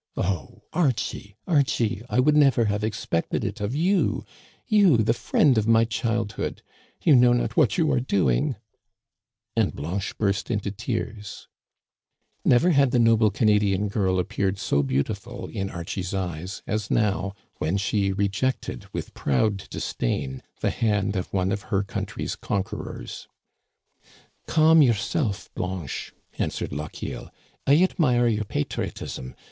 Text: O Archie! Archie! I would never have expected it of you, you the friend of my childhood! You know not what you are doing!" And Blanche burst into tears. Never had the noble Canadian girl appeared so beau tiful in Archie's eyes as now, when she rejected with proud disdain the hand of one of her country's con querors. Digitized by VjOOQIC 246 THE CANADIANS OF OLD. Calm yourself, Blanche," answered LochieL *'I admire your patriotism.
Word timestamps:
O 0.17 0.63
Archie! 0.73 1.37
Archie! 1.45 2.01
I 2.09 2.19
would 2.19 2.35
never 2.35 2.65
have 2.65 2.83
expected 2.83 3.45
it 3.45 3.61
of 3.61 3.75
you, 3.75 4.25
you 4.65 4.97
the 4.97 5.13
friend 5.13 5.59
of 5.59 5.67
my 5.67 5.85
childhood! 5.85 6.63
You 7.03 7.15
know 7.15 7.33
not 7.33 7.55
what 7.55 7.77
you 7.77 7.91
are 7.91 7.99
doing!" 7.99 8.55
And 9.55 9.75
Blanche 9.75 10.17
burst 10.17 10.49
into 10.49 10.71
tears. 10.71 11.47
Never 12.43 12.71
had 12.71 12.89
the 12.89 12.97
noble 12.97 13.29
Canadian 13.29 13.89
girl 13.89 14.17
appeared 14.17 14.57
so 14.57 14.81
beau 14.81 15.03
tiful 15.03 15.47
in 15.49 15.69
Archie's 15.69 16.15
eyes 16.15 16.63
as 16.65 16.89
now, 16.89 17.35
when 17.59 17.77
she 17.77 18.11
rejected 18.11 18.87
with 18.91 19.13
proud 19.13 19.69
disdain 19.69 20.41
the 20.61 20.71
hand 20.71 21.15
of 21.15 21.31
one 21.31 21.51
of 21.51 21.61
her 21.69 21.83
country's 21.83 22.35
con 22.35 22.63
querors. 22.63 23.27
Digitized 23.27 23.27
by 23.37 24.47
VjOOQIC 24.47 24.47
246 24.47 24.49
THE 24.49 24.49
CANADIANS 24.49 24.49
OF 24.49 24.49
OLD. 24.49 24.55
Calm 24.67 24.81
yourself, 24.81 25.49
Blanche," 25.53 26.13
answered 26.39 26.71
LochieL 26.71 27.29
*'I 27.67 27.83
admire 27.83 28.27
your 28.27 28.45
patriotism. 28.45 29.35